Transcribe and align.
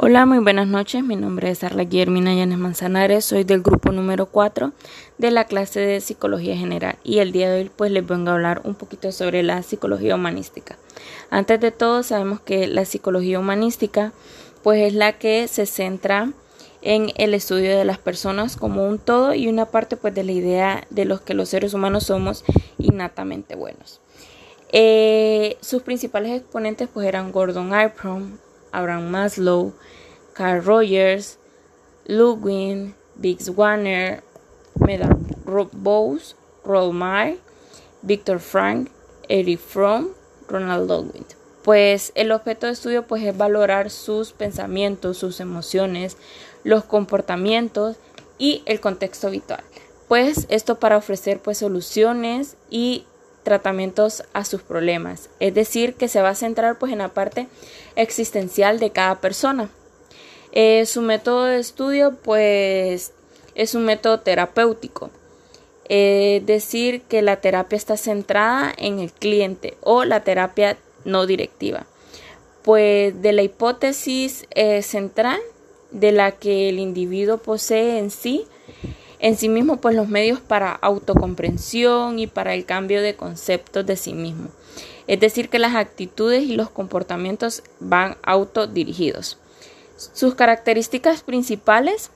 Hola, 0.00 0.26
muy 0.26 0.38
buenas 0.38 0.68
noches. 0.68 1.02
Mi 1.02 1.16
nombre 1.16 1.50
es 1.50 1.64
Arla 1.64 1.82
Guillermina 1.82 2.32
Llanes 2.32 2.58
Manzanares. 2.58 3.24
Soy 3.24 3.42
del 3.42 3.62
grupo 3.62 3.90
número 3.90 4.26
4 4.26 4.70
de 5.18 5.30
la 5.32 5.46
clase 5.46 5.80
de 5.80 6.00
Psicología 6.00 6.56
General 6.56 6.96
y 7.02 7.18
el 7.18 7.32
día 7.32 7.50
de 7.50 7.62
hoy 7.62 7.70
pues 7.74 7.90
les 7.90 8.06
vengo 8.06 8.30
a 8.30 8.34
hablar 8.34 8.60
un 8.62 8.76
poquito 8.76 9.10
sobre 9.10 9.42
la 9.42 9.60
psicología 9.64 10.14
humanística. 10.14 10.78
Antes 11.30 11.58
de 11.58 11.72
todo 11.72 12.04
sabemos 12.04 12.38
que 12.38 12.68
la 12.68 12.84
psicología 12.84 13.40
humanística 13.40 14.12
pues 14.62 14.86
es 14.86 14.94
la 14.94 15.18
que 15.18 15.48
se 15.48 15.66
centra 15.66 16.30
en 16.80 17.10
el 17.16 17.34
estudio 17.34 17.76
de 17.76 17.84
las 17.84 17.98
personas 17.98 18.54
como 18.54 18.86
un 18.86 19.00
todo 19.00 19.34
y 19.34 19.48
una 19.48 19.66
parte 19.66 19.96
pues 19.96 20.14
de 20.14 20.22
la 20.22 20.30
idea 20.30 20.86
de 20.90 21.06
los 21.06 21.22
que 21.22 21.34
los 21.34 21.48
seres 21.48 21.74
humanos 21.74 22.04
somos 22.04 22.44
innatamente 22.78 23.56
buenos. 23.56 24.00
Eh, 24.70 25.56
sus 25.60 25.82
principales 25.82 26.40
exponentes 26.40 26.88
pues 26.92 27.08
eran 27.08 27.32
Gordon 27.32 27.74
Abraham, 27.74 28.38
Abraham 28.72 29.10
Maslow, 29.10 29.72
Carl 30.34 30.62
Rogers, 30.62 31.38
Ludwig, 32.06 32.94
Biggs 33.16 33.50
Warner, 33.50 34.22
Medard 34.74 35.18
Bowes, 35.72 36.36
Rolmar, 36.64 37.36
Victor 38.02 38.38
Frank, 38.38 38.90
Eric 39.28 39.58
Fromm, 39.58 40.08
Ronald 40.48 40.88
Ludwig. 40.88 41.26
Pues 41.62 42.12
el 42.14 42.32
objeto 42.32 42.66
de 42.66 42.72
estudio 42.72 43.06
pues 43.06 43.22
es 43.24 43.36
valorar 43.36 43.90
sus 43.90 44.32
pensamientos, 44.32 45.18
sus 45.18 45.40
emociones, 45.40 46.16
los 46.64 46.84
comportamientos 46.84 47.96
y 48.38 48.62
el 48.66 48.80
contexto 48.80 49.26
habitual. 49.26 49.62
Pues 50.06 50.46
esto 50.48 50.78
para 50.78 50.96
ofrecer 50.96 51.40
pues 51.40 51.58
soluciones 51.58 52.56
y 52.70 53.04
tratamientos 53.42 54.24
a 54.32 54.44
sus 54.44 54.62
problemas, 54.62 55.30
es 55.40 55.54
decir, 55.54 55.94
que 55.94 56.08
se 56.08 56.20
va 56.20 56.30
a 56.30 56.34
centrar 56.34 56.78
pues 56.78 56.92
en 56.92 56.98
la 56.98 57.08
parte 57.08 57.48
existencial 57.96 58.78
de 58.78 58.90
cada 58.90 59.20
persona. 59.20 59.70
Eh, 60.52 60.86
su 60.86 61.02
método 61.02 61.44
de 61.44 61.58
estudio 61.58 62.16
pues 62.22 63.12
es 63.54 63.74
un 63.74 63.84
método 63.84 64.20
terapéutico, 64.20 65.10
es 65.88 66.44
decir, 66.44 67.02
que 67.02 67.22
la 67.22 67.40
terapia 67.40 67.76
está 67.76 67.96
centrada 67.96 68.72
en 68.76 68.98
el 68.98 69.12
cliente 69.12 69.76
o 69.80 70.04
la 70.04 70.24
terapia 70.24 70.76
no 71.04 71.26
directiva, 71.26 71.86
pues 72.62 73.20
de 73.22 73.32
la 73.32 73.42
hipótesis 73.42 74.46
eh, 74.50 74.82
central 74.82 75.40
de 75.90 76.12
la 76.12 76.32
que 76.32 76.68
el 76.68 76.78
individuo 76.78 77.38
posee 77.38 77.98
en 77.98 78.10
sí 78.10 78.46
en 79.20 79.36
sí 79.36 79.48
mismo 79.48 79.80
pues 79.80 79.94
los 79.94 80.08
medios 80.08 80.40
para 80.40 80.72
autocomprensión 80.72 82.18
y 82.18 82.26
para 82.26 82.54
el 82.54 82.64
cambio 82.64 83.02
de 83.02 83.16
conceptos 83.16 83.86
de 83.86 83.96
sí 83.96 84.14
mismo. 84.14 84.48
Es 85.06 85.20
decir, 85.20 85.48
que 85.48 85.58
las 85.58 85.74
actitudes 85.74 86.44
y 86.44 86.54
los 86.54 86.70
comportamientos 86.70 87.62
van 87.80 88.16
autodirigidos. 88.22 89.38
Sus 89.96 90.34
características 90.34 91.22
principales 91.22 92.10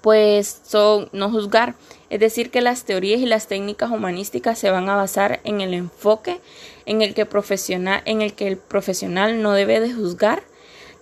pues 0.00 0.62
son 0.64 1.08
no 1.12 1.30
juzgar, 1.30 1.74
es 2.08 2.20
decir, 2.20 2.50
que 2.50 2.62
las 2.62 2.84
teorías 2.84 3.20
y 3.20 3.26
las 3.26 3.48
técnicas 3.48 3.90
humanísticas 3.90 4.58
se 4.58 4.70
van 4.70 4.88
a 4.88 4.96
basar 4.96 5.40
en 5.44 5.60
el 5.60 5.74
enfoque 5.74 6.40
en 6.86 7.02
el 7.02 7.14
que, 7.14 7.26
profesional, 7.26 8.02
en 8.06 8.22
el, 8.22 8.32
que 8.32 8.48
el 8.48 8.56
profesional 8.56 9.42
no 9.42 9.52
debe 9.52 9.78
de 9.78 9.92
juzgar 9.92 10.42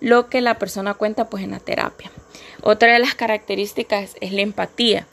lo 0.01 0.29
que 0.29 0.41
la 0.41 0.59
persona 0.59 0.93
cuenta 0.93 1.29
pues 1.29 1.43
en 1.43 1.51
la 1.51 1.59
terapia. 1.59 2.11
Otra 2.61 2.93
de 2.93 2.99
las 2.99 3.15
características 3.15 4.15
es 4.21 4.31
la 4.31 4.41
empatía. 4.41 5.07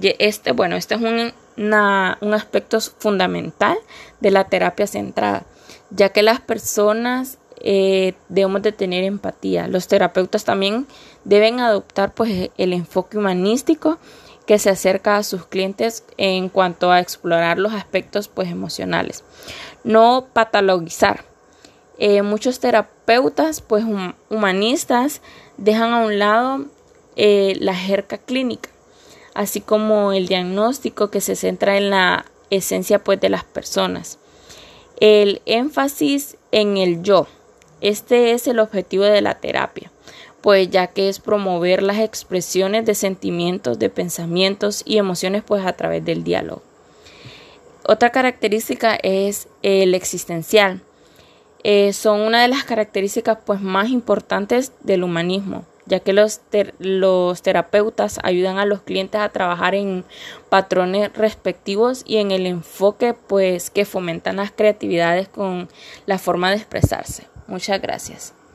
Este, 0.00 0.52
bueno, 0.52 0.76
este 0.76 0.94
es 0.94 1.00
un, 1.00 1.32
un 1.56 2.34
aspecto 2.34 2.80
fundamental 2.80 3.78
de 4.20 4.30
la 4.30 4.44
terapia 4.44 4.86
centrada, 4.86 5.44
ya 5.90 6.08
que 6.08 6.22
las 6.22 6.40
personas 6.40 7.38
eh, 7.60 8.14
debemos 8.28 8.62
de 8.62 8.72
tener 8.72 9.04
empatía. 9.04 9.68
Los 9.68 9.88
terapeutas 9.88 10.44
también 10.44 10.86
deben 11.24 11.60
adoptar 11.60 12.12
pues 12.12 12.50
el 12.58 12.72
enfoque 12.72 13.16
humanístico 13.16 13.98
que 14.46 14.58
se 14.58 14.70
acerca 14.70 15.16
a 15.16 15.22
sus 15.22 15.46
clientes 15.46 16.04
en 16.18 16.48
cuanto 16.48 16.90
a 16.92 17.00
explorar 17.00 17.58
los 17.58 17.72
aspectos 17.72 18.28
pues 18.28 18.50
emocionales. 18.50 19.24
No 19.82 20.26
patologizar. 20.32 21.24
Eh, 21.98 22.22
muchos 22.22 22.58
terapeutas 22.58 23.60
pues 23.60 23.84
humanistas 24.28 25.20
dejan 25.56 25.92
a 25.92 26.04
un 26.04 26.18
lado 26.18 26.64
eh, 27.16 27.56
la 27.60 27.74
jerca 27.74 28.18
clínica, 28.18 28.70
así 29.34 29.60
como 29.60 30.12
el 30.12 30.26
diagnóstico 30.26 31.10
que 31.10 31.20
se 31.20 31.36
centra 31.36 31.76
en 31.76 31.90
la 31.90 32.26
esencia 32.50 33.02
pues 33.02 33.20
de 33.20 33.28
las 33.28 33.44
personas. 33.44 34.18
El 35.00 35.40
énfasis 35.46 36.36
en 36.50 36.76
el 36.76 37.02
yo. 37.02 37.26
Este 37.80 38.32
es 38.32 38.46
el 38.48 38.58
objetivo 38.58 39.04
de 39.04 39.20
la 39.20 39.34
terapia, 39.34 39.92
pues 40.40 40.70
ya 40.70 40.88
que 40.88 41.08
es 41.08 41.20
promover 41.20 41.82
las 41.82 41.98
expresiones 41.98 42.86
de 42.86 42.94
sentimientos, 42.94 43.78
de 43.78 43.90
pensamientos 43.90 44.82
y 44.84 44.98
emociones 44.98 45.42
pues 45.46 45.64
a 45.66 45.74
través 45.74 46.04
del 46.04 46.24
diálogo. 46.24 46.62
Otra 47.86 48.10
característica 48.10 48.98
es 49.02 49.48
el 49.62 49.94
existencial. 49.94 50.80
Eh, 51.64 51.92
son 51.92 52.20
una 52.20 52.42
de 52.42 52.48
las 52.48 52.64
características 52.64 53.38
pues 53.44 53.60
más 53.60 53.88
importantes 53.88 54.72
del 54.82 55.02
humanismo 55.02 55.64
ya 55.86 56.00
que 56.00 56.12
los, 56.12 56.40
los 56.78 57.42
terapeutas 57.42 58.18
ayudan 58.22 58.58
a 58.58 58.64
los 58.64 58.82
clientes 58.82 59.20
a 59.20 59.28
trabajar 59.28 59.74
en 59.74 60.04
patrones 60.48 61.12
respectivos 61.14 62.02
y 62.06 62.16
en 62.16 62.30
el 62.30 62.46
enfoque 62.46 63.14
pues 63.14 63.70
que 63.70 63.84
fomentan 63.84 64.36
las 64.36 64.50
creatividades 64.50 65.28
con 65.28 65.68
la 66.06 66.18
forma 66.18 66.50
de 66.50 66.56
expresarse. 66.56 67.26
Muchas 67.46 67.80
gracias. 67.82 68.32